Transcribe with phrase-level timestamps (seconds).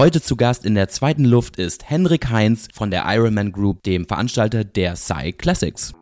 [0.00, 4.08] Heute zu Gast in der zweiten Luft ist Henrik Heinz von der Ironman Group, dem
[4.08, 5.92] Veranstalter der Psy Classics.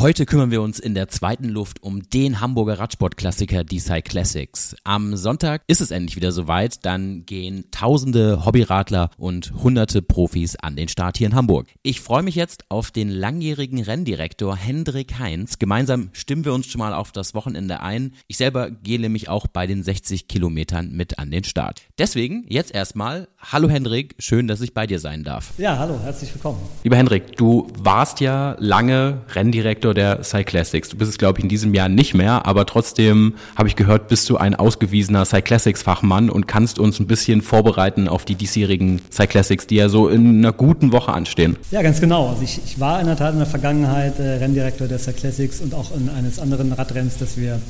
[0.00, 4.74] Heute kümmern wir uns in der zweiten Luft um den Hamburger Radsportklassiker, die Cy Classics.
[4.82, 10.74] Am Sonntag ist es endlich wieder soweit, dann gehen tausende Hobbyradler und hunderte Profis an
[10.74, 11.68] den Start hier in Hamburg.
[11.82, 15.60] Ich freue mich jetzt auf den langjährigen Renndirektor Hendrik Heinz.
[15.60, 18.14] Gemeinsam stimmen wir uns schon mal auf das Wochenende ein.
[18.26, 21.82] Ich selber gehe nämlich auch bei den 60 Kilometern mit an den Start.
[21.98, 25.52] Deswegen jetzt erstmal, hallo Hendrik, schön, dass ich bei dir sein darf.
[25.58, 26.58] Ja, hallo, herzlich willkommen.
[26.82, 30.90] Lieber Hendrik, du warst ja lange Renndirektor Direktor der Cyclassics.
[30.90, 34.08] Du bist es, glaube ich, in diesem Jahr nicht mehr, aber trotzdem habe ich gehört,
[34.08, 39.66] bist du ein ausgewiesener Cyclassics-Fachmann und kannst uns ein bisschen vorbereiten auf die diesjährigen Cyclassics,
[39.66, 41.56] die ja so in einer guten Woche anstehen.
[41.70, 42.28] Ja, ganz genau.
[42.28, 45.74] Also ich, ich war in der Tat in der Vergangenheit äh, Renndirektor der Cyclassics und
[45.74, 47.60] auch in eines anderen Radrenns, das wir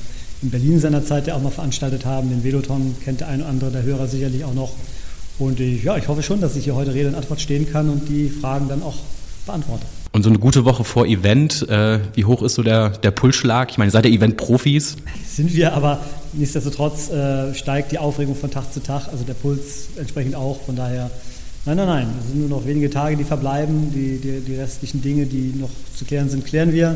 [0.43, 2.29] in Berlin seinerzeit ja auch mal veranstaltet haben.
[2.29, 4.73] Den Veloton kennt der eine oder andere der Hörer sicherlich auch noch.
[5.39, 7.89] Und ich, ja, ich hoffe schon, dass ich hier heute Rede und Antwort stehen kann
[7.89, 8.97] und die Fragen dann auch
[9.47, 9.87] beantworte.
[10.15, 13.71] Und so eine gute Woche vor Event, äh, wie hoch ist so der, der Pulsschlag?
[13.71, 14.97] Ich meine, seid ihr Event-Profis?
[15.27, 16.01] Sind wir, aber
[16.35, 20.61] nichtsdestotrotz äh, steigt die Aufregung von Tag zu Tag, also der Puls entsprechend auch.
[20.67, 21.11] Von daher,
[21.65, 23.91] nein, nein, nein, es sind nur noch wenige Tage, die verbleiben.
[23.91, 26.95] Die, die, die restlichen Dinge, die noch zu klären sind, klären wir.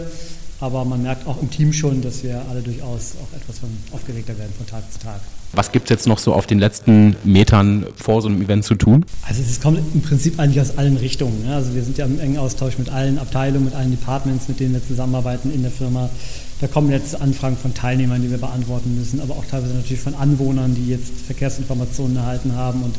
[0.60, 4.38] Aber man merkt auch im Team schon, dass wir alle durchaus auch etwas von aufgeregter
[4.38, 5.20] werden von Tag zu Tag.
[5.52, 8.74] Was gibt es jetzt noch so auf den letzten Metern vor so einem Event zu
[8.74, 9.04] tun?
[9.26, 11.44] Also es kommt im Prinzip eigentlich aus allen Richtungen.
[11.46, 11.56] Ja.
[11.56, 14.74] Also wir sind ja im engen Austausch mit allen Abteilungen, mit allen Departments, mit denen
[14.74, 16.08] wir zusammenarbeiten in der Firma.
[16.60, 20.14] Da kommen jetzt Anfragen von Teilnehmern, die wir beantworten müssen, aber auch teilweise natürlich von
[20.14, 22.94] Anwohnern, die jetzt Verkehrsinformationen erhalten haben und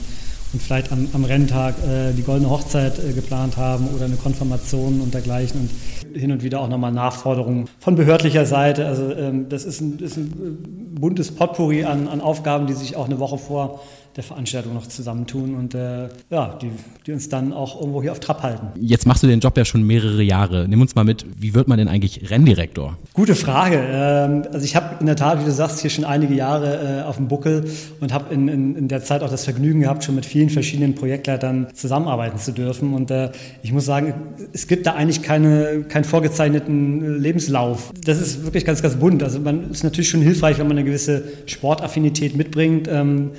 [0.54, 5.02] und vielleicht am, am Renntag äh, die goldene Hochzeit äh, geplant haben oder eine Konfirmation
[5.02, 8.88] und dergleichen und hin und wieder auch nochmal Nachforderungen von behördlicher Seite.
[8.88, 13.06] Also ähm, das ist ein, ist ein buntes Potpourri an, an Aufgaben, die sich auch
[13.06, 13.82] eine Woche vor
[14.18, 16.72] der Veranstaltung noch zusammentun und äh, ja, die,
[17.06, 18.68] die uns dann auch irgendwo hier auf Trab halten.
[18.76, 20.68] Jetzt machst du den Job ja schon mehrere Jahre.
[20.68, 22.98] Nimm uns mal mit, wie wird man denn eigentlich Renndirektor?
[23.14, 23.80] Gute Frage.
[23.80, 27.04] Ähm, also ich habe in der Tat, wie du sagst, hier schon einige Jahre äh,
[27.04, 27.70] auf dem Buckel
[28.00, 30.96] und habe in, in, in, der Zeit auch das Vergnügen gehabt, schon mit vielen verschiedenen
[30.96, 32.96] Projektleitern zusammenarbeiten zu dürfen.
[32.96, 33.30] Und äh,
[33.62, 34.16] ich muss sagen,
[34.52, 37.94] es gibt da eigentlich keine, keinen vorgezeichneten Lebenslauf.
[38.04, 39.22] Das ist wirklich ganz, ganz bunt.
[39.22, 42.88] Also man ist natürlich schon hilfreich, wenn man eine gewisse Sportaffinität mitbringt.
[42.92, 43.34] Ähm,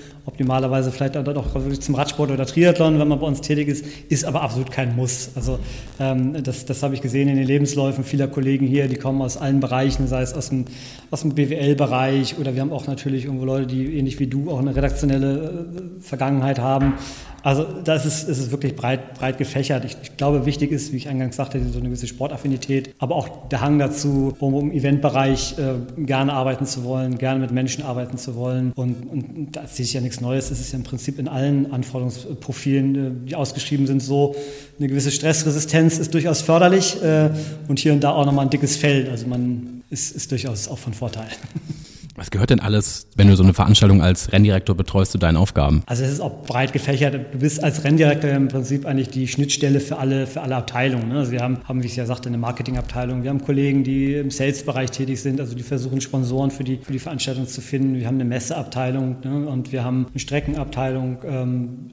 [0.68, 4.24] optimalerweise vielleicht auch wirklich zum Radsport oder Triathlon, wenn man bei uns tätig ist, ist
[4.24, 5.30] aber absolut kein Muss.
[5.34, 5.58] Also
[5.98, 9.36] ähm, das, das habe ich gesehen in den Lebensläufen vieler Kollegen hier, die kommen aus
[9.36, 10.66] allen Bereichen, sei es aus dem,
[11.10, 14.60] aus dem BWL-Bereich oder wir haben auch natürlich irgendwo Leute, die ähnlich wie du auch
[14.60, 16.94] eine redaktionelle äh, Vergangenheit haben.
[17.42, 19.84] Also da ist ist es wirklich breit, breit gefächert.
[19.84, 23.48] Ich, ich, glaube, wichtig ist, wie ich eingangs sagte, so eine gewisse Sportaffinität, aber auch
[23.48, 28.18] der Hang dazu, um im Eventbereich äh, gerne arbeiten zu wollen, gerne mit Menschen arbeiten
[28.18, 28.72] zu wollen.
[28.74, 30.50] Und, und da sehe ich ja nichts Neues.
[30.50, 34.34] Es ist ja im Prinzip in allen Anforderungsprofilen, äh, die ausgeschrieben sind, so,
[34.78, 37.30] eine gewisse Stressresistenz ist durchaus förderlich äh,
[37.68, 39.08] und hier und da auch nochmal ein dickes Fell.
[39.10, 41.28] Also man ist, ist durchaus auch von Vorteil.
[42.18, 45.84] Was gehört denn alles, wenn du so eine Veranstaltung als Renndirektor betreust, zu deinen Aufgaben?
[45.86, 47.14] Also es ist auch breit gefächert.
[47.32, 51.10] Du bist als Renndirektor im Prinzip eigentlich die Schnittstelle für alle, für alle Abteilungen.
[51.10, 51.18] Ne?
[51.18, 53.22] Also wir haben, haben, wie ich ja sagte, eine Marketingabteilung.
[53.22, 56.92] Wir haben Kollegen, die im Sales-Bereich tätig sind, also die versuchen Sponsoren für die, für
[56.92, 57.94] die Veranstaltung zu finden.
[57.94, 59.48] Wir haben eine Messeabteilung ne?
[59.48, 61.90] und wir haben eine Streckenabteilung, ähm,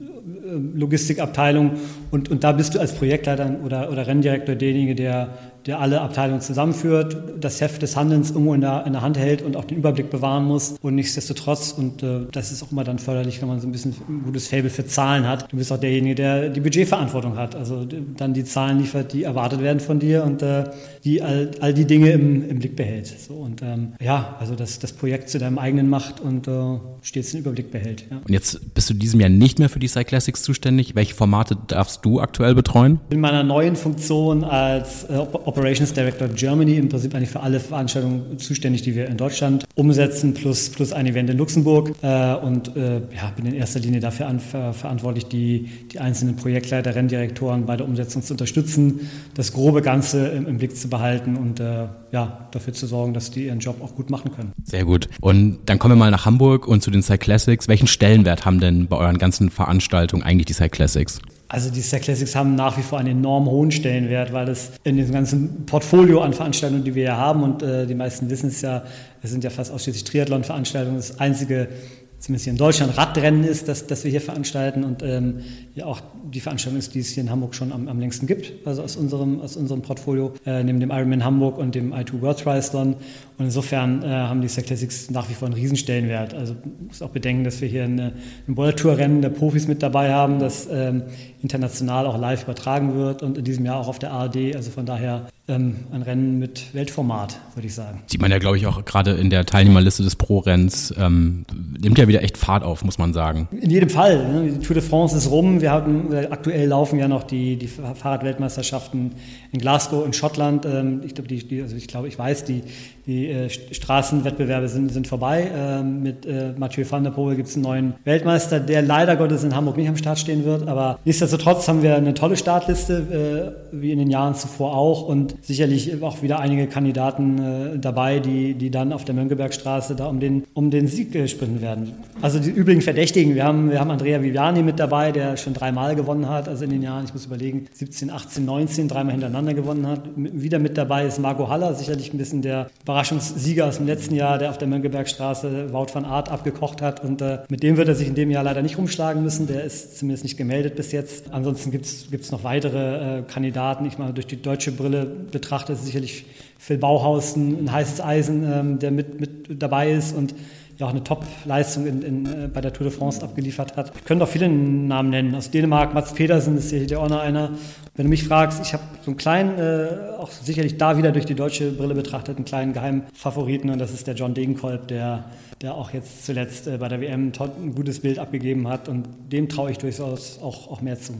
[0.74, 1.72] Logistikabteilung
[2.10, 5.28] und, und da bist du als Projektleiter oder, oder Renndirektor derjenige, der
[5.66, 9.42] der alle Abteilungen zusammenführt, das Heft des Handelns irgendwo in der, in der Hand hält
[9.42, 10.76] und auch den Überblick bewahren muss.
[10.80, 13.94] Und nichtsdestotrotz, und äh, das ist auch immer dann förderlich, wenn man so ein bisschen
[14.08, 15.50] ein gutes Fable für Zahlen hat.
[15.50, 17.56] Du bist auch derjenige, der die Budgetverantwortung hat.
[17.56, 20.64] Also dann die Zahlen liefert, die erwartet werden von dir und äh,
[21.06, 23.06] die all, all die Dinge im, im Blick behält.
[23.06, 26.52] So, und ähm, ja, also das, das Projekt zu deinem eigenen macht und äh,
[27.00, 28.04] stets den Überblick behält.
[28.10, 28.16] Ja.
[28.26, 30.96] Und jetzt bist du diesem Jahr nicht mehr für die Cyclassics zuständig.
[30.96, 32.98] Welche Formate darfst du aktuell betreuen?
[33.10, 38.38] In meiner neuen Funktion als äh, Operations Director Germany im Prinzip eigentlich für alle Veranstaltungen
[38.38, 41.92] zuständig, die wir in Deutschland umsetzen, plus, plus ein Event in Luxemburg.
[42.02, 46.34] Äh, und äh, ja, bin in erster Linie dafür an, ver, verantwortlich, die, die einzelnen
[46.34, 50.95] Projektleiter, Renndirektoren bei der Umsetzung zu unterstützen, das grobe Ganze im, im Blick zu behalten
[51.36, 54.52] und äh, ja, dafür zu sorgen, dass die ihren Job auch gut machen können.
[54.64, 55.08] Sehr gut.
[55.20, 57.68] Und dann kommen wir mal nach Hamburg und zu den Cyclassics.
[57.68, 61.20] Welchen Stellenwert haben denn bei euren ganzen Veranstaltungen eigentlich die Cyclassics?
[61.48, 64.96] Also die Star Classics haben nach wie vor einen enorm hohen Stellenwert, weil es in
[64.96, 68.62] diesem ganzen Portfolio an Veranstaltungen, die wir hier haben, und äh, die meisten wissen es
[68.62, 68.82] ja,
[69.22, 71.68] es sind ja fast ausschließlich Triathlon-Veranstaltungen, das einzige
[72.18, 75.40] zumindest hier in Deutschland Radrennen ist, das, das wir hier veranstalten und ähm,
[75.74, 78.66] ja auch die Veranstaltung ist, die es hier in Hamburg schon am, am längsten gibt,
[78.66, 82.38] also aus unserem, aus unserem Portfolio, äh, neben dem Ironman Hamburg und dem I2 World
[82.38, 82.96] Triathlon.
[83.38, 86.32] Und insofern äh, haben die Star Classics nach wie vor einen Riesenstellenwert.
[86.32, 86.56] Also
[86.86, 88.12] muss auch bedenken, dass wir hier eine,
[88.48, 91.02] ein World Tour Rennen der Profis mit dabei haben, das ähm,
[91.42, 94.56] international auch live übertragen wird und in diesem Jahr auch auf der ARD.
[94.56, 98.02] Also von daher ähm, ein Rennen mit Weltformat, würde ich sagen.
[98.06, 101.44] Sieht man ja, glaube ich, auch gerade in der Teilnehmerliste des Pro-Renns, ähm,
[101.80, 103.48] nimmt ja wieder echt Fahrt auf, muss man sagen.
[103.60, 104.26] In jedem Fall.
[104.28, 104.50] Ne?
[104.50, 105.60] Die Tour de France ist rum.
[105.60, 109.12] Wir hatten, äh, aktuell laufen ja noch die, die Fahrradweltmeisterschaften
[109.52, 110.66] in Glasgow in Schottland.
[110.66, 112.62] Ähm, ich glaube, die, die, also ich, glaube, ich weiß, die,
[113.06, 115.50] die äh, Straßenwettbewerbe sind, sind vorbei.
[115.54, 119.44] Ähm, mit äh, Mathieu van der Poel gibt es einen neuen Weltmeister, der leider Gottes
[119.44, 120.68] in Hamburg nicht am Start stehen wird.
[120.68, 125.02] Aber nichtsdestotrotz haben wir eine tolle Startliste, äh, wie in den Jahren zuvor auch.
[125.02, 130.06] Und sicherlich auch wieder einige Kandidaten äh, dabei, die, die dann auf der Mönckebergstraße da
[130.06, 131.92] um den, um den Sieg äh, sprinten werden.
[132.22, 135.94] Also die übrigen Verdächtigen, wir haben, wir haben Andrea Viviani mit dabei, der schon dreimal
[135.94, 139.86] gewonnen hat, also in den Jahren, ich muss überlegen, 17, 18, 19, dreimal hintereinander gewonnen
[139.86, 140.00] hat.
[140.16, 142.68] Wieder mit dabei ist Marco Haller, sicherlich ein bisschen der
[143.16, 147.02] Überraschungssieger aus dem letzten Jahr, der auf der Mönckebergstraße Wout van Art abgekocht hat.
[147.02, 149.46] Und äh, mit dem wird er sich in dem Jahr leider nicht rumschlagen müssen.
[149.46, 151.32] Der ist zumindest nicht gemeldet bis jetzt.
[151.32, 153.86] Ansonsten gibt es noch weitere äh, Kandidaten.
[153.86, 156.26] Ich meine, durch die deutsche Brille betrachtet sicherlich
[156.58, 160.34] Phil Bauhaus ein, ein heißes Eisen, ähm, der mit, mit dabei ist und
[160.78, 163.92] ja auch eine Top-Leistung in, in, äh, bei der Tour de France abgeliefert hat.
[163.96, 165.34] Ich könnte auch viele Namen nennen.
[165.34, 167.50] Aus Dänemark, Mats Pedersen ist hier auch noch einer.
[167.94, 171.24] Wenn du mich fragst, ich habe so einen kleinen, äh, auch sicherlich da wieder durch
[171.24, 175.24] die deutsche Brille betrachtet, einen kleinen Geheimfavoriten und das ist der John Degenkolb, der,
[175.62, 179.48] der auch jetzt zuletzt äh, bei der WM ein gutes Bild abgegeben hat und dem
[179.48, 181.14] traue ich durchaus auch, auch mehr zu.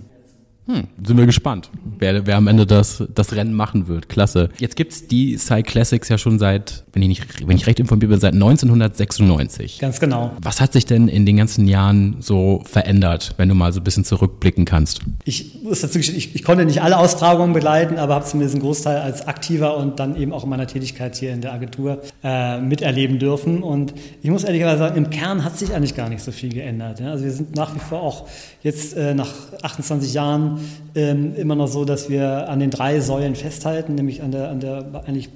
[0.67, 4.09] Hm, sind wir gespannt, wer, wer am Ende das, das Rennen machen wird.
[4.09, 4.49] Klasse.
[4.59, 8.11] Jetzt gibt's die Cy Classics ja schon seit, wenn ich, nicht, wenn ich recht informiert
[8.11, 9.79] bin, seit 1996.
[9.79, 10.33] Ganz genau.
[10.43, 13.85] Was hat sich denn in den ganzen Jahren so verändert, wenn du mal so ein
[13.85, 15.03] bisschen zurückblicken kannst?
[15.25, 18.99] Ich muss dazu ich, ich konnte nicht alle Austragungen begleiten, aber habe zumindest einen Großteil
[18.99, 23.21] als Aktiver und dann eben auch in meiner Tätigkeit hier in der Agentur äh, miterleben
[23.21, 23.63] dürfen.
[23.63, 26.99] Und ich muss ehrlicherweise sagen, im Kern hat sich eigentlich gar nicht so viel geändert.
[26.99, 27.13] Ja?
[27.13, 28.27] Also wir sind nach wie vor auch
[28.65, 29.33] jetzt äh, nach
[29.63, 30.56] 28 Jahren
[30.95, 34.61] ähm, immer noch so, dass wir an den drei Säulen festhalten, nämlich an der, an
[34.61, 35.29] der eigentlich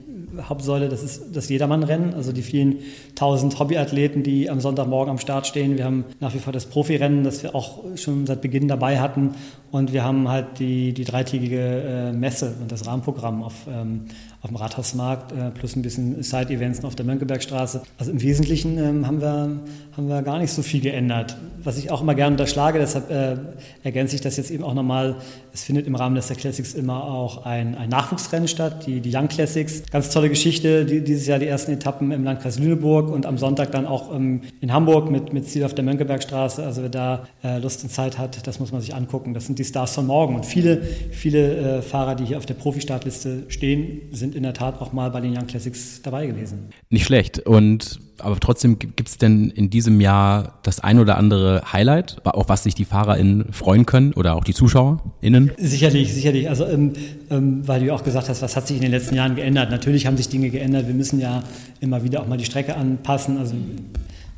[0.48, 2.78] Hauptsäule, das ist das Jedermannrennen, also die vielen
[3.14, 5.76] tausend Hobbyathleten, die am Sonntagmorgen am Start stehen.
[5.76, 9.34] Wir haben nach wie vor das Profirennen, das wir auch schon seit Beginn dabei hatten.
[9.70, 14.06] Und wir haben halt die, die dreitägige äh, Messe und das Rahmenprogramm auf, ähm,
[14.42, 17.82] auf dem Rathausmarkt äh, plus ein bisschen Side-Events auf der Mönckebergstraße.
[17.98, 19.60] Also im Wesentlichen ähm, haben, wir,
[19.96, 21.36] haben wir gar nicht so viel geändert.
[21.62, 23.36] Was ich auch immer gerne unterschlage, deshalb äh,
[23.82, 25.16] ergänze ich das jetzt eben auch nochmal,
[25.52, 29.14] es findet im Rahmen des der Classics immer auch ein, ein Nachwuchsrennen statt, die, die
[29.14, 29.82] Young Classics.
[29.90, 33.72] Ganz tolle Geschichte, die, dieses Jahr die ersten Etappen im Landkreis Lüneburg und am Sonntag
[33.72, 36.64] dann auch ähm, in Hamburg mit, mit Ziel auf der Mönckebergstraße.
[36.64, 39.34] Also wer da äh, Lust und Zeit hat, das muss man sich angucken.
[39.34, 40.34] Das sind die Stars von morgen.
[40.34, 44.54] Und viele, viele äh, Fahrer, die hier auf der Profi-Startliste stehen, sind sind in der
[44.54, 46.68] Tat auch mal bei den Young Classics dabei gewesen.
[46.88, 47.40] Nicht schlecht.
[47.40, 52.50] Und aber trotzdem gibt es denn in diesem Jahr das ein oder andere Highlight, auf
[52.50, 55.52] was sich die FahrerInnen freuen können oder auch die ZuschauerInnen?
[55.56, 56.48] Sicherlich, sicherlich.
[56.48, 56.92] Also, ähm,
[57.30, 59.70] ähm, weil du auch gesagt hast, was hat sich in den letzten Jahren geändert?
[59.70, 60.86] Natürlich haben sich Dinge geändert.
[60.86, 61.42] Wir müssen ja
[61.80, 63.38] immer wieder auch mal die Strecke anpassen.
[63.38, 63.54] Also,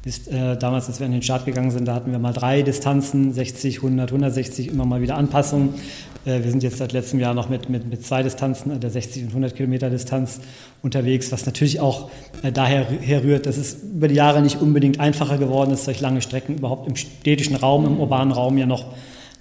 [0.05, 2.63] ist, äh, damals, als wir an den Start gegangen sind, da hatten wir mal drei
[2.63, 5.75] Distanzen, 60, 100, 160, immer mal wieder Anpassungen.
[6.25, 9.23] Äh, wir sind jetzt seit letztem Jahr noch mit, mit, mit zwei Distanzen, der 60
[9.25, 10.41] und 100 Kilometer Distanz
[10.83, 12.11] unterwegs, was natürlich auch
[12.43, 16.21] äh, daher herrührt, dass es über die Jahre nicht unbedingt einfacher geworden ist, solch lange
[16.21, 18.87] Strecken überhaupt im städtischen Raum, im urbanen Raum ja noch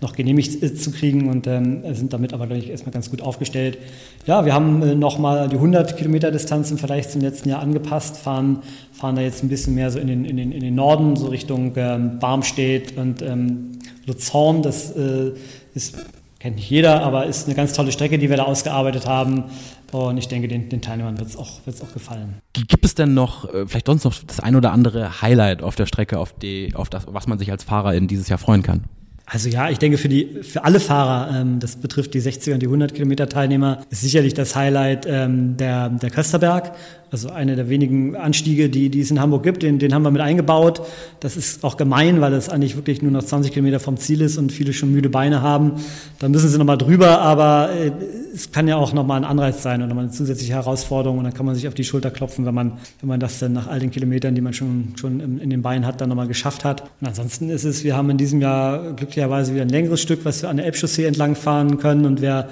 [0.02, 3.22] noch genehmigt äh, zu kriegen und ähm, sind damit aber, glaube ich, erstmal ganz gut
[3.22, 3.78] aufgestellt.
[4.26, 8.18] Ja, wir haben äh, nochmal die 100 Kilometer Distanz im Vergleich zum letzten Jahr angepasst,
[8.18, 11.16] fahren, fahren da jetzt ein bisschen mehr so in den, in den, in den Norden,
[11.16, 13.78] so Richtung ähm, Barmstedt und ähm,
[14.08, 14.64] Luzorn.
[14.64, 15.34] Das äh,
[15.76, 15.96] ist,
[16.40, 19.46] kennt nicht jeder, aber ist eine ganz tolle Strecke, die wir da ausgearbeitet haben.
[19.92, 22.40] Und ich denke, den, den Teilnehmern wird es auch, wird's auch gefallen.
[22.54, 25.86] Gibt es denn noch, äh, vielleicht sonst noch das ein oder andere Highlight auf der
[25.86, 28.86] Strecke, auf, die, auf das, was man sich als Fahrer in dieses Jahr freuen kann?
[29.26, 32.60] Also ja, ich denke für die für alle Fahrer, ähm, das betrifft die 60er und
[32.62, 36.74] die 100 Kilometer Teilnehmer, ist sicherlich das Highlight ähm, der der Kösterberg.
[37.12, 40.12] Also eine der wenigen Anstiege, die, die es in Hamburg gibt, den, den haben wir
[40.12, 40.82] mit eingebaut.
[41.20, 44.38] Das ist auch gemein, weil es eigentlich wirklich nur noch 20 Kilometer vom Ziel ist
[44.38, 45.74] und viele schon müde Beine haben.
[46.20, 47.92] Da müssen sie nochmal drüber, aber äh,
[48.34, 51.34] es kann ja auch nochmal ein Anreiz sein und nochmal eine zusätzliche Herausforderung und dann
[51.34, 53.82] kann man sich auf die Schulter klopfen, wenn man, wenn man das dann nach all
[53.82, 56.84] den Kilometern, die man schon, schon in, in den Beinen hat, dann nochmal geschafft hat.
[57.02, 60.44] Und ansonsten ist es, wir haben in diesem Jahr glücklicherweise wieder ein längeres Stück, was
[60.44, 62.48] wir an der Elbchaussee entlang fahren können und wer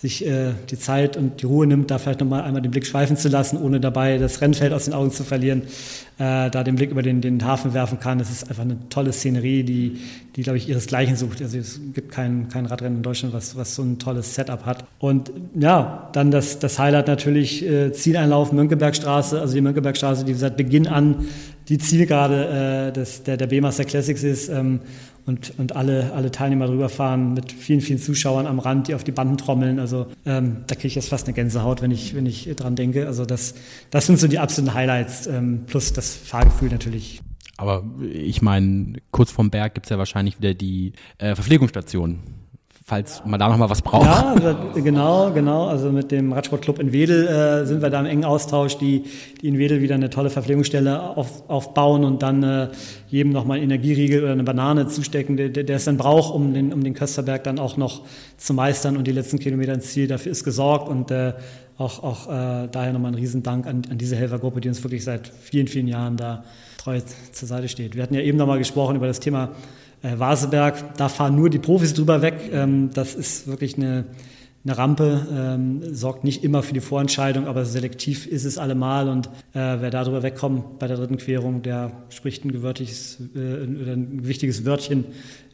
[0.00, 3.16] sich äh, die Zeit und die Ruhe nimmt, da vielleicht nochmal einmal den Blick schweifen
[3.16, 5.62] zu lassen, ohne dabei das Rennfeld aus den Augen zu verlieren,
[6.18, 8.20] äh, da den Blick über den, den Hafen werfen kann.
[8.20, 9.98] Das ist einfach eine tolle Szenerie, die,
[10.36, 11.42] die glaube ich, ihresgleichen sucht.
[11.42, 14.84] Also es gibt kein, kein Radrennen in Deutschland, was, was so ein tolles Setup hat.
[15.00, 20.56] Und ja, dann das, das Highlight natürlich äh, Zieleinlauf Mönckebergstraße, also die Mönckebergstraße, die seit
[20.56, 21.26] Beginn an
[21.68, 24.48] die Zielgerade äh, des, der, der B-Master Classics ist.
[24.48, 24.80] Ähm,
[25.28, 29.04] und, und alle, alle Teilnehmer drüber fahren mit vielen, vielen Zuschauern am Rand, die auf
[29.04, 29.78] die Banden trommeln.
[29.78, 33.06] Also ähm, da kriege ich jetzt fast eine Gänsehaut, wenn ich, wenn ich dran denke.
[33.06, 33.54] Also das,
[33.90, 37.20] das sind so die absoluten Highlights, ähm, plus das Fahrgefühl natürlich.
[37.58, 42.20] Aber ich meine, kurz vorm Berg gibt's ja wahrscheinlich wieder die äh, Verpflegungsstation
[42.88, 44.06] falls man da noch mal was braucht.
[44.06, 44.34] Ja,
[44.74, 45.66] genau, genau.
[45.66, 49.04] Also mit dem Radsportclub in Wedel äh, sind wir da im engen Austausch, die,
[49.42, 52.68] die in Wedel wieder eine tolle Verpflegungsstelle auf, aufbauen und dann äh,
[53.08, 56.54] jedem noch mal einen Energieriegel oder eine Banane zustecken, der, der es dann braucht, um
[56.54, 58.00] den, um den Kösterberg dann auch noch
[58.38, 60.06] zu meistern und die letzten Kilometer ins Ziel.
[60.06, 61.34] Dafür ist gesorgt und äh,
[61.76, 65.28] auch, auch äh, daher nochmal ein Riesendank an, an diese Helfergruppe, die uns wirklich seit
[65.28, 66.42] vielen, vielen Jahren da
[66.78, 66.98] treu
[67.32, 67.96] zur Seite steht.
[67.96, 69.50] Wir hatten ja eben nochmal gesprochen über das Thema
[70.02, 72.50] äh, Vaseberg, da fahren nur die Profis drüber weg.
[72.52, 74.06] Ähm, das ist wirklich eine,
[74.64, 79.08] eine Rampe, ähm, sorgt nicht immer für die Vorentscheidung, aber selektiv ist es allemal.
[79.08, 79.30] Und äh,
[79.80, 84.64] wer da drüber wegkommt bei der dritten Querung, der spricht ein gewörtiges äh, ein wichtiges
[84.64, 85.06] Wörtchen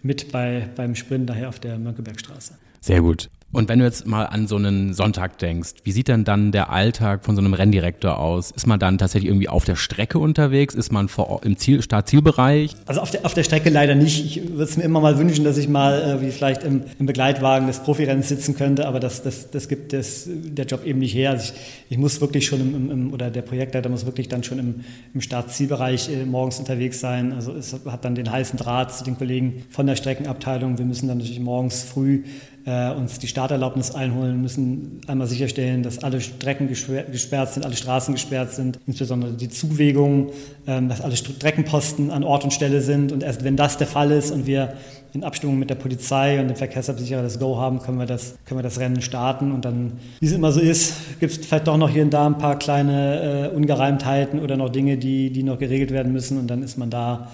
[0.02, 2.54] mit bei, beim Sprint daher auf der Mönckebergstraße.
[2.80, 3.30] Sehr gut.
[3.54, 6.70] Und wenn du jetzt mal an so einen Sonntag denkst, wie sieht denn dann der
[6.70, 8.50] Alltag von so einem Renndirektor aus?
[8.50, 10.75] Ist man dann tatsächlich irgendwie auf der Strecke unterwegs?
[10.75, 12.75] Ist man vor, im Ziel, Start-Zielbereich?
[12.87, 14.25] Also auf der, auf der Strecke leider nicht.
[14.25, 17.06] Ich würde es mir immer mal wünschen, dass ich mal äh, wie vielleicht im, im
[17.06, 21.14] Begleitwagen des Profirennens sitzen könnte, aber das, das, das gibt das, der Job eben nicht
[21.14, 21.30] her.
[21.30, 24.58] Also ich, ich muss wirklich schon im, im, oder der Projektleiter muss wirklich dann schon
[24.58, 24.84] im,
[25.14, 27.32] im Start-Zielbereich äh, morgens unterwegs sein.
[27.32, 30.76] Also es hat dann den heißen Draht zu den Kollegen von der Streckenabteilung.
[30.78, 32.25] Wir müssen dann natürlich morgens früh
[32.66, 38.14] äh, uns die Starterlaubnis einholen, müssen einmal sicherstellen, dass alle Strecken gesperrt sind, alle Straßen
[38.14, 40.30] gesperrt sind, insbesondere die Zuwägungen,
[40.66, 43.12] ähm, dass alle Streckenposten an Ort und Stelle sind.
[43.12, 44.75] Und erst wenn das der Fall ist und wir
[45.12, 48.59] in Abstimmung mit der Polizei und dem Verkehrsabsicherer das Go haben, können wir das, können
[48.59, 49.52] wir das Rennen starten.
[49.52, 52.26] Und dann, wie es immer so ist, gibt es vielleicht doch noch hier und da
[52.26, 56.38] ein paar kleine äh, Ungereimtheiten oder noch Dinge, die, die noch geregelt werden müssen.
[56.38, 57.28] Und dann ist man da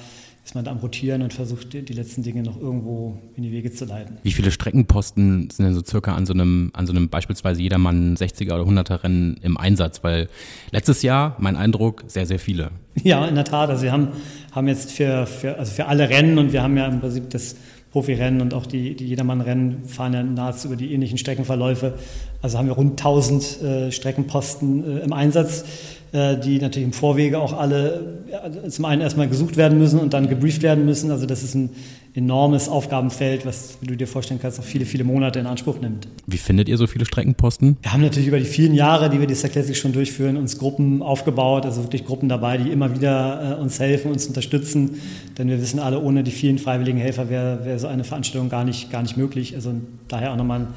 [0.51, 3.71] ist man da am Rotieren und versucht, die letzten Dinge noch irgendwo in die Wege
[3.71, 4.19] zu leiten.
[4.25, 8.17] Wie viele Streckenposten sind denn so circa an so einem, an so einem beispielsweise jedermann
[8.17, 10.03] 60er oder 100er Rennen im Einsatz?
[10.03, 10.29] Weil
[10.73, 12.73] letztes Jahr, mein Eindruck, sehr, sehr viele.
[13.05, 13.71] Ja, in der Tat.
[13.71, 14.09] Also wir haben,
[14.51, 17.55] haben jetzt für, für, also für alle Rennen und wir haben ja im Prinzip das
[17.93, 21.95] Profirennen und auch die, die Jedermann-Rennen fahren ja nahezu über die ähnlichen Streckenverläufe.
[22.43, 25.65] Also haben wir rund 1000 äh, Streckenposten äh, im Einsatz.
[26.13, 28.25] Äh, die natürlich im Vorwege auch alle
[28.69, 31.13] zum einen erstmal gesucht werden müssen und dann gebrieft werden müssen.
[31.13, 31.71] Also das ist ein
[32.15, 36.09] enormes Aufgabenfeld, was, wie du dir vorstellen kannst, auch viele, viele Monate in Anspruch nimmt.
[36.27, 37.77] Wie findet ihr so viele Streckenposten?
[37.83, 40.59] Wir haben natürlich über die vielen Jahre, die wir die Star Classic schon durchführen, uns
[40.59, 45.01] Gruppen aufgebaut, also wirklich Gruppen dabei, die immer wieder äh, uns helfen, uns unterstützen.
[45.39, 48.65] Denn wir wissen alle, ohne die vielen freiwilligen Helfer wäre wär so eine Veranstaltung gar
[48.65, 49.55] nicht, gar nicht möglich.
[49.55, 49.75] Also
[50.09, 50.69] daher auch nochmal ein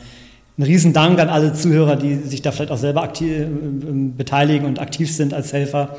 [0.58, 3.48] ein Riesendank an alle Zuhörer, die sich da vielleicht auch selber aktiv, äh,
[4.18, 5.96] beteiligen und aktiv sind als Helfer.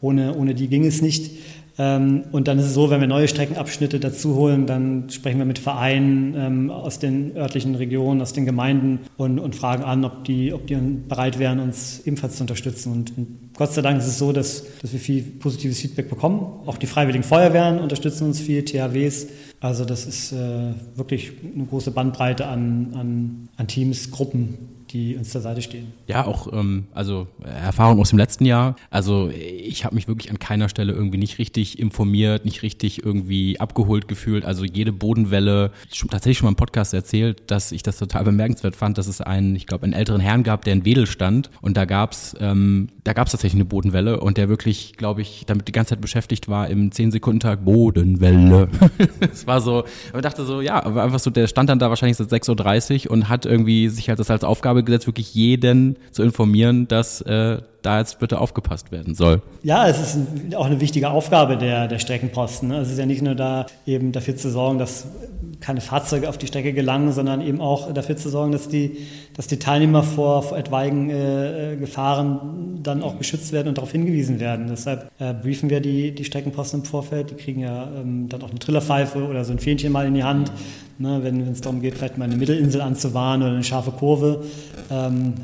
[0.00, 1.30] Ohne, ohne die ging es nicht.
[1.78, 5.44] Ähm, und dann ist es so, wenn wir neue Streckenabschnitte dazu holen, dann sprechen wir
[5.44, 10.24] mit Vereinen ähm, aus den örtlichen Regionen, aus den Gemeinden und, und fragen an, ob
[10.24, 12.92] die, ob die bereit wären, uns ebenfalls zu unterstützen.
[12.92, 16.40] Und, und Gott sei Dank ist es so, dass, dass wir viel positives Feedback bekommen.
[16.66, 19.28] Auch die Freiwilligen Feuerwehren unterstützen uns viel, THWs.
[19.60, 25.30] Also das ist äh, wirklich eine große Bandbreite an, an, an Teams, Gruppen, die uns
[25.30, 25.92] zur Seite stehen.
[26.06, 28.76] Ja, auch ähm, also Erfahrung aus dem letzten Jahr.
[28.90, 33.60] Also ich habe mich wirklich an keiner Stelle irgendwie nicht richtig informiert, nicht richtig irgendwie
[33.60, 34.44] abgeholt gefühlt.
[34.44, 38.76] Also jede Bodenwelle, schon, tatsächlich schon mal im Podcast erzählt, dass ich das total bemerkenswert
[38.76, 41.76] fand, dass es einen, ich glaube, einen älteren Herrn gab, der in Wedel stand und
[41.76, 45.72] da gab's, ähm, da gab's tatsächlich eine Bodenwelle und der wirklich, glaube ich, damit die
[45.72, 48.68] ganze Zeit beschäftigt war im 10-Sekunden-Tag Bodenwelle.
[49.32, 52.16] Es war so, ich dachte so, ja, aber einfach so, der stand dann da wahrscheinlich
[52.16, 56.22] seit 6.30 Uhr und hat irgendwie sich halt das als Aufgabe Gesetzt, wirklich jeden zu
[56.22, 59.40] informieren, dass äh, da jetzt bitte aufgepasst werden soll.
[59.62, 62.68] Ja, es ist ein, auch eine wichtige Aufgabe der, der Streckenposten.
[62.68, 62.78] Ne?
[62.78, 65.06] Es ist ja nicht nur da, eben dafür zu sorgen, dass
[65.60, 68.98] keine Fahrzeuge auf die Strecke gelangen, sondern eben auch dafür zu sorgen, dass die,
[69.34, 74.40] dass die Teilnehmer vor, vor etwaigen äh, Gefahren dann auch geschützt werden und darauf hingewiesen
[74.40, 74.66] werden.
[74.68, 77.30] Deshalb äh, briefen wir die, die Streckenposten im Vorfeld.
[77.30, 80.24] Die kriegen ja ähm, dann auch eine Trillerpfeife oder so ein Fähnchen mal in die
[80.24, 80.52] Hand,
[80.98, 84.44] ne, wenn es darum geht, vielleicht mal eine Mittelinsel anzuwahren oder eine scharfe Kurve.
[84.90, 85.34] Ähm,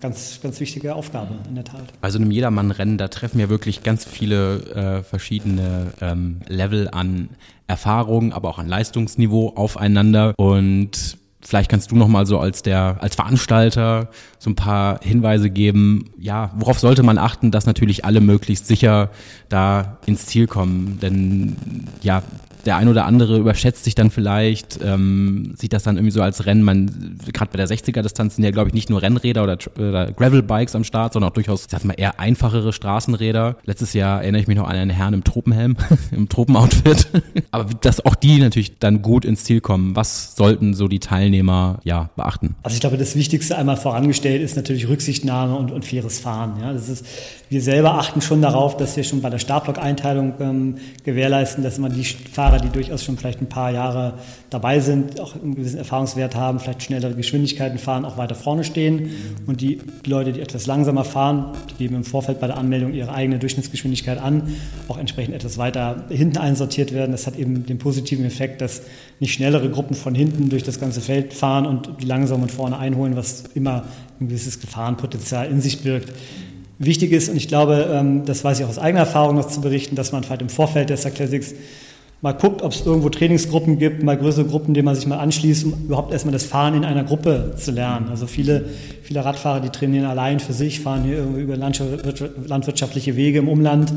[0.00, 1.92] ganz, ganz wichtige Aufgabe in der Tat.
[2.00, 7.30] Bei so einem Jedermann-Rennen, da treffen ja wirklich ganz viele äh, verschiedene ähm, Level an
[7.66, 10.34] Erfahrung, aber auch an Leistungsniveau aufeinander.
[10.36, 11.16] Und
[11.46, 16.10] Vielleicht kannst du noch mal so als der als Veranstalter so ein paar Hinweise geben.
[16.18, 19.10] Ja, worauf sollte man achten, dass natürlich alle möglichst sicher
[19.50, 20.98] da ins Ziel kommen?
[21.02, 21.56] Denn
[22.00, 22.22] ja,
[22.66, 26.46] der ein oder andere überschätzt sich dann vielleicht, ähm, sieht das dann irgendwie so als
[26.46, 26.62] Rennen.
[26.62, 30.74] Man, gerade bei der 60er-Distanz sind ja, glaube ich, nicht nur Rennräder oder, oder Gravel-Bikes
[30.74, 33.56] am Start, sondern auch durchaus, ich sag mal, eher einfachere Straßenräder.
[33.64, 35.76] Letztes Jahr erinnere ich mich noch an einen Herrn im Tropenhelm,
[36.10, 37.08] im Tropenoutfit.
[37.50, 41.78] Aber dass auch die natürlich dann gut ins Ziel kommen, was sollten so die Teilnehmer
[41.84, 42.56] ja beachten?
[42.62, 46.60] Also ich glaube, das Wichtigste einmal vorangestellt ist natürlich Rücksichtnahme und, und faires Fahren.
[46.60, 47.06] Ja, das ist,
[47.54, 51.94] wir selber achten schon darauf, dass wir schon bei der Startblock-Einteilung ähm, gewährleisten, dass man
[51.94, 54.14] die Fahrer die durchaus schon vielleicht ein paar Jahre
[54.50, 59.10] dabei sind, auch einen gewissen Erfahrungswert haben, vielleicht schnellere Geschwindigkeiten fahren, auch weiter vorne stehen.
[59.46, 63.14] Und die Leute, die etwas langsamer fahren, die geben im Vorfeld bei der Anmeldung ihre
[63.14, 64.56] eigene Durchschnittsgeschwindigkeit an,
[64.88, 67.12] auch entsprechend etwas weiter hinten einsortiert werden.
[67.12, 68.82] Das hat eben den positiven Effekt, dass
[69.20, 73.14] nicht schnellere Gruppen von hinten durch das ganze Feld fahren und die langsamen vorne einholen,
[73.14, 73.84] was immer
[74.18, 76.12] ein gewisses Gefahrenpotenzial in sich birgt
[76.78, 77.28] wichtig ist.
[77.28, 80.12] Und ich glaube, ähm, das weiß ich auch aus eigener Erfahrung noch zu berichten, dass
[80.12, 81.54] man vielleicht im Vorfeld der Star Classics
[82.24, 85.66] mal guckt, ob es irgendwo Trainingsgruppen gibt, mal größere Gruppen, denen man sich mal anschließt,
[85.66, 88.08] um überhaupt erstmal das Fahren in einer Gruppe zu lernen.
[88.08, 88.64] Also viele,
[89.02, 93.92] viele Radfahrer, die trainieren allein für sich, fahren hier irgendwie über landwirtschaftliche Wege im Umland.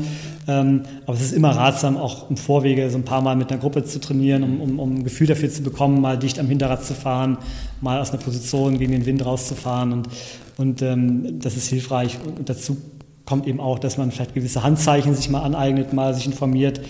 [0.46, 3.60] Ähm, aber es ist immer ratsam, auch im Vorwege so ein paar Mal mit einer
[3.62, 6.84] Gruppe zu trainieren, um, um, um ein Gefühl dafür zu bekommen, mal dicht am Hinterrad
[6.84, 7.38] zu fahren,
[7.80, 9.90] mal aus einer Position gegen den Wind rauszufahren.
[9.94, 10.08] Und,
[10.58, 12.18] und ähm, das ist hilfreich.
[12.36, 12.76] Und dazu
[13.24, 16.80] kommt eben auch, dass man vielleicht gewisse Handzeichen sich mal aneignet, mal sich informiert,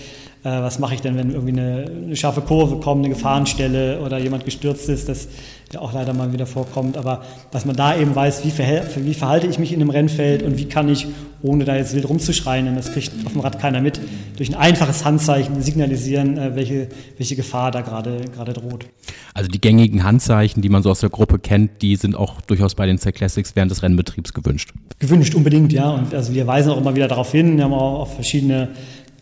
[0.45, 4.19] äh, was mache ich denn, wenn irgendwie eine, eine, scharfe Kurve kommt, eine Gefahrenstelle oder
[4.19, 5.29] jemand gestürzt ist, das
[5.73, 6.97] ja auch leider mal wieder vorkommt.
[6.97, 10.57] Aber dass man da eben weiß, wie, wie verhalte ich mich in einem Rennfeld und
[10.57, 11.07] wie kann ich,
[11.43, 14.01] ohne da jetzt wild rumzuschreien, denn das kriegt auf dem Rad keiner mit,
[14.39, 18.87] durch ein einfaches Handzeichen signalisieren, äh, welche, welche Gefahr da gerade gerade droht.
[19.35, 22.75] Also die gängigen Handzeichen, die man so aus der Gruppe kennt, die sind auch durchaus
[22.75, 24.73] bei den C-Classics während des Rennbetriebs gewünscht.
[25.01, 25.91] Gewünscht unbedingt, ja.
[25.91, 27.57] Und also wir weisen auch immer wieder darauf hin.
[27.57, 28.69] Wir haben auch, verschiedene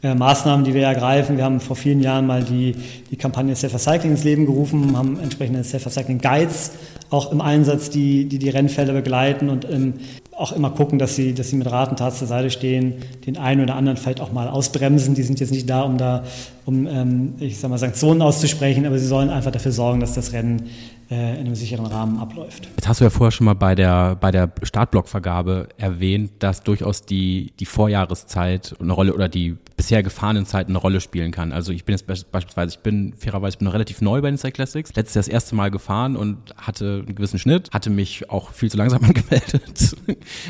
[0.02, 1.38] äh, Maßnahmen, die wir ergreifen.
[1.38, 2.74] Wir haben vor vielen Jahren mal die,
[3.10, 6.72] die Kampagne Safer Cycling ins Leben gerufen, haben entsprechende Safer Cycling Guides
[7.08, 9.94] auch im Einsatz, die die, die Rennfelder begleiten und ähm,
[10.36, 12.94] auch immer gucken, dass sie, dass sie mit Rat und Tat zur Seite stehen,
[13.26, 15.14] den einen oder anderen vielleicht auch mal ausbremsen.
[15.14, 16.24] Die sind jetzt nicht da, um da,
[16.66, 20.32] um, ähm, ich sag mal, Sanktionen auszusprechen, aber sie sollen einfach dafür sorgen, dass das
[20.32, 20.68] Rennen
[21.10, 22.68] äh, in einem sicheren Rahmen abläuft.
[22.76, 27.02] Jetzt hast du ja vorher schon mal bei der, bei der Startblockvergabe erwähnt, dass durchaus
[27.02, 31.52] die, die Vorjahreszeit eine Rolle oder die bisher gefahrenen Zeit eine Rolle spielen kann.
[31.52, 34.38] Also ich bin jetzt beispielsweise, ich bin fairerweise ich bin noch relativ neu bei den
[34.38, 38.52] Cyclassics, letztes Jahr das erste Mal gefahren und hatte einen gewissen Schnitt, hatte mich auch
[38.52, 39.96] viel zu langsam angemeldet,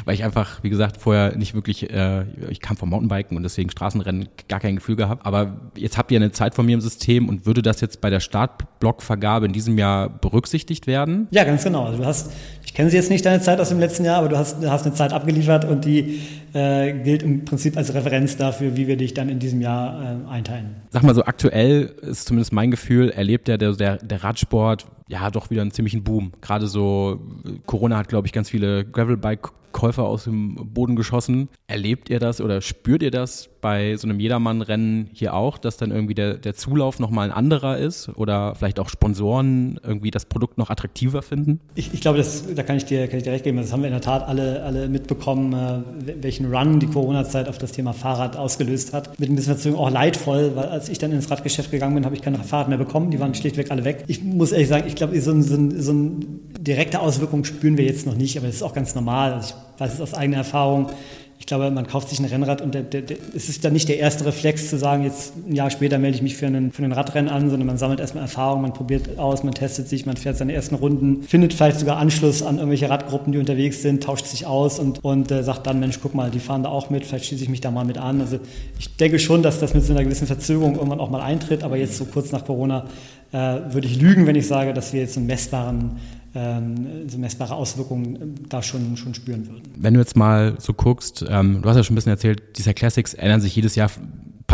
[0.04, 3.68] weil ich einfach, wie gesagt, vorher nicht wirklich, äh, ich kam vom Mountainbiken und deswegen
[3.70, 5.26] Straßenrennen gar kein Gefühl gehabt.
[5.26, 8.10] Aber jetzt habt ihr eine Zeit von mir im System und würde das jetzt bei
[8.10, 11.26] der Startblockvergabe in diesem Jahr berücksichtigt werden?
[11.32, 11.84] Ja, ganz genau.
[11.84, 12.30] Also du hast,
[12.64, 14.86] ich kenne sie jetzt nicht deine Zeit aus dem letzten Jahr, aber du hast, hast
[14.86, 16.20] eine Zeit abgeliefert und die
[16.52, 20.30] äh, gilt im Prinzip als Referenz dafür, wie wir dich dann in diesem Jahr äh,
[20.30, 20.76] einteilen.
[20.90, 25.28] Sag mal so, aktuell ist zumindest mein Gefühl, erlebt ja der, der, der Radsport ja
[25.32, 26.30] doch wieder einen ziemlichen Boom.
[26.40, 27.18] Gerade so,
[27.66, 31.50] Corona hat, glaube ich, ganz viele Gravelbike Käufer aus dem Boden geschossen.
[31.66, 35.90] Erlebt ihr das oder spürt ihr das bei so einem Jedermann-Rennen hier auch, dass dann
[35.90, 40.56] irgendwie der, der Zulauf nochmal ein anderer ist oder vielleicht auch Sponsoren irgendwie das Produkt
[40.56, 41.60] noch attraktiver finden?
[41.74, 43.58] Ich, ich glaube, das, da kann ich, dir, kann ich dir recht geben.
[43.58, 47.58] Das haben wir in der Tat alle, alle mitbekommen, äh, welchen Run die Corona-Zeit auf
[47.58, 49.18] das Thema Fahrrad ausgelöst hat.
[49.20, 52.14] Mit ein bisschen Verzögerung auch leidvoll, weil als ich dann ins Radgeschäft gegangen bin, habe
[52.14, 53.10] ich kein Fahrrad mehr bekommen.
[53.10, 54.04] Die waren schlichtweg alle weg.
[54.06, 56.20] Ich muss ehrlich sagen, ich glaube, so, so, so eine
[56.66, 59.32] direkte Auswirkung spüren wir jetzt noch nicht, aber das ist auch ganz normal.
[59.32, 60.90] Also ich weiß es aus eigener Erfahrung.
[61.38, 63.90] Ich glaube, man kauft sich ein Rennrad und der, der, der, es ist dann nicht
[63.90, 66.82] der erste Reflex zu sagen, jetzt ein Jahr später melde ich mich für einen, für
[66.82, 70.16] einen Radrennen an, sondern man sammelt erstmal Erfahrung, man probiert aus, man testet sich, man
[70.16, 74.26] fährt seine ersten Runden, findet vielleicht sogar Anschluss an irgendwelche Radgruppen, die unterwegs sind, tauscht
[74.26, 77.04] sich aus und, und äh, sagt dann, Mensch, guck mal, die fahren da auch mit,
[77.04, 78.22] vielleicht schließe ich mich da mal mit an.
[78.22, 78.38] Also
[78.78, 81.76] ich denke schon, dass das mit so einer gewissen Verzögerung irgendwann auch mal eintritt, aber
[81.76, 82.86] jetzt so kurz nach Corona
[83.32, 83.36] äh,
[83.72, 85.98] würde ich lügen, wenn ich sage, dass wir jetzt einen messbaren
[86.36, 89.62] ähm, messbare Auswirkungen ähm, da schon, schon spüren würden.
[89.76, 92.74] Wenn du jetzt mal so guckst, ähm, du hast ja schon ein bisschen erzählt, diese
[92.74, 93.90] Classics ändern sich jedes Jahr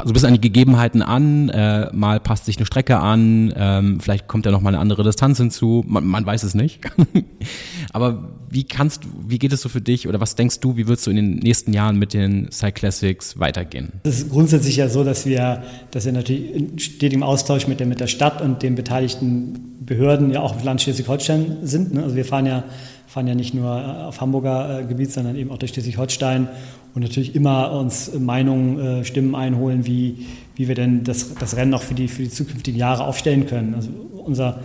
[0.03, 4.01] so ein bisschen an die Gegebenheiten an, äh, mal passt sich eine Strecke an, ähm,
[4.01, 6.81] vielleicht kommt ja noch mal eine andere Distanz hinzu, man, man weiß es nicht.
[7.93, 11.07] Aber wie kannst wie geht es so für dich oder was denkst du, wie würdest
[11.07, 13.93] du in den nächsten Jahren mit den Cyclassics weitergehen?
[14.03, 17.87] Es ist grundsätzlich ja so, dass wir, dass wir natürlich in stetigem Austausch mit der,
[17.87, 21.95] mit der Stadt und den beteiligten Behörden ja auch im Land Schleswig-Holstein sind.
[21.95, 22.03] Ne?
[22.03, 22.65] Also wir fahren ja,
[23.07, 26.49] fahren ja nicht nur äh, auf Hamburger äh, Gebiet, sondern eben auch durch Schleswig-Holstein
[26.95, 30.27] und natürlich immer uns Meinungen, äh, Stimmen einholen, wie,
[30.57, 33.75] wie wir denn das, das Rennen auch für die, für die zukünftigen Jahre aufstellen können.
[33.75, 33.89] Also
[34.25, 34.61] unser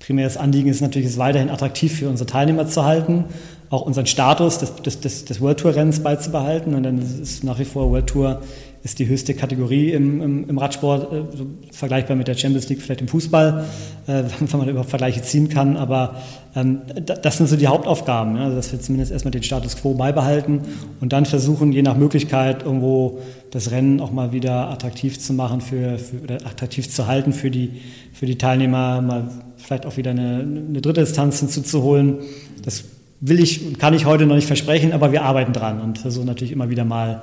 [0.00, 3.24] primäres Anliegen ist natürlich, es weiterhin attraktiv für unsere Teilnehmer zu halten,
[3.70, 6.74] auch unseren Status des, des, des, des World Tour Rennens beizubehalten.
[6.74, 8.42] Und dann ist nach wie vor World Tour
[8.84, 12.82] ist die höchste Kategorie im, im, im Radsport, äh, so vergleichbar mit der Champions League,
[12.82, 13.64] vielleicht im Fußball,
[14.06, 15.76] äh, wenn man überhaupt Vergleiche ziehen kann.
[15.76, 16.16] Aber
[16.56, 16.82] ähm,
[17.22, 18.44] das sind so die Hauptaufgaben, ja?
[18.44, 20.62] also dass wir zumindest erstmal den Status quo beibehalten
[21.00, 25.60] und dann versuchen, je nach Möglichkeit irgendwo das Rennen auch mal wieder attraktiv zu machen,
[25.60, 27.80] für, für oder attraktiv zu halten für die,
[28.12, 32.18] für die Teilnehmer, mal vielleicht auch wieder eine, eine dritte Distanz hinzuzuholen.
[32.64, 32.84] Das
[33.20, 36.26] will ich und kann ich heute noch nicht versprechen, aber wir arbeiten dran und versuchen
[36.26, 37.22] natürlich immer wieder mal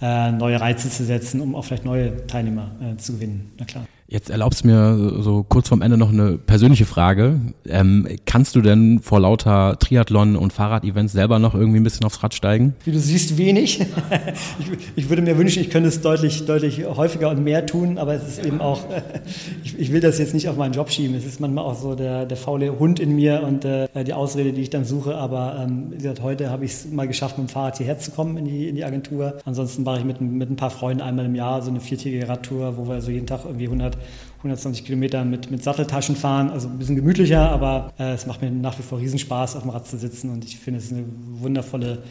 [0.00, 3.52] neue Reize zu setzen, um auch vielleicht neue Teilnehmer äh, zu gewinnen.
[3.58, 3.86] Na klar.
[4.08, 7.40] Jetzt erlaubst mir so kurz vorm Ende noch eine persönliche Frage.
[7.68, 12.22] Ähm, kannst du denn vor lauter Triathlon und Fahrrad-Events selber noch irgendwie ein bisschen aufs
[12.22, 12.76] Rad steigen?
[12.84, 13.80] Wie du siehst, wenig.
[14.60, 18.14] ich, ich, würde mir wünschen, ich könnte es deutlich, deutlich häufiger und mehr tun, aber
[18.14, 18.84] es ist eben auch,
[19.64, 21.16] ich, ich, will das jetzt nicht auf meinen Job schieben.
[21.16, 24.52] Es ist manchmal auch so der, der faule Hund in mir und äh, die Ausrede,
[24.52, 25.16] die ich dann suche.
[25.16, 28.12] Aber ähm, wie gesagt, heute habe ich es mal geschafft, mit dem Fahrrad hierher zu
[28.12, 29.38] kommen in die, in die Agentur.
[29.44, 32.76] Ansonsten mache ich mit, mit ein paar Freunden einmal im Jahr so eine viertägige Radtour,
[32.76, 33.95] wo wir so jeden Tag irgendwie 100
[34.38, 38.50] 120 Kilometer mit, mit Satteltaschen fahren, also ein bisschen gemütlicher, aber äh, es macht mir
[38.50, 40.30] nach wie vor Riesenspaß, auf dem Rad zu sitzen.
[40.30, 41.04] Und ich finde es eine
[41.40, 42.02] wundervolle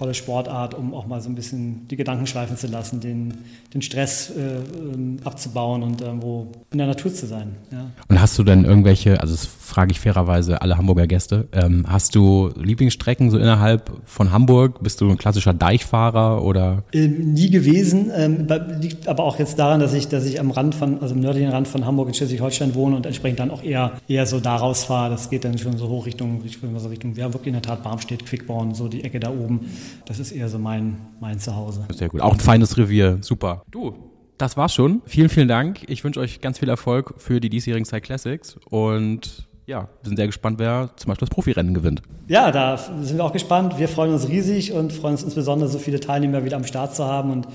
[0.00, 3.34] volle Sportart, um auch mal so ein bisschen die Gedanken schweifen zu lassen, den,
[3.74, 4.56] den Stress äh,
[4.94, 7.56] ähm, abzubauen und irgendwo in der Natur zu sein.
[7.70, 7.90] Ja.
[8.08, 12.14] Und hast du denn irgendwelche, also das frage ich fairerweise alle Hamburger Gäste, ähm, hast
[12.14, 14.82] du Lieblingsstrecken so innerhalb von Hamburg?
[14.82, 16.82] Bist du ein klassischer Deichfahrer oder?
[16.94, 18.48] Ähm, nie gewesen, ähm,
[18.80, 21.50] liegt aber auch jetzt daran, dass ich, dass ich am Rand von, also im nördlichen
[21.50, 25.10] Rand von Hamburg in Schleswig-Holstein wohne und entsprechend dann auch eher, eher so da rausfahre.
[25.10, 28.24] Das geht dann schon so hoch Richtung, Richtung, Richtung ja wirklich in der Tat Barmstedt,
[28.24, 29.68] Quickborn, so die Ecke da oben.
[30.06, 31.86] Das ist eher so mein, mein Zuhause.
[31.92, 32.20] Sehr gut.
[32.20, 33.18] Auch ein feines Revier.
[33.20, 33.62] Super.
[33.70, 33.94] Du,
[34.38, 35.02] das war's schon.
[35.06, 35.80] Vielen, vielen Dank.
[35.88, 40.16] Ich wünsche euch ganz viel Erfolg für die diesjährigen Side Classics und ja, wir sind
[40.16, 42.02] sehr gespannt, wer zum Beispiel das Profirennen gewinnt.
[42.26, 43.78] Ja, da sind wir auch gespannt.
[43.78, 47.04] Wir freuen uns riesig und freuen uns insbesondere, so viele Teilnehmer wieder am Start zu
[47.04, 47.46] haben und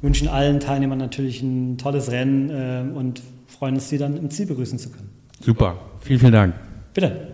[0.00, 4.46] wünschen allen Teilnehmern natürlich ein tolles Rennen äh, und freuen uns, sie dann im Ziel
[4.46, 5.10] begrüßen zu können.
[5.40, 5.76] Super.
[6.00, 6.54] Vielen, vielen Dank.
[6.92, 7.33] Bitte.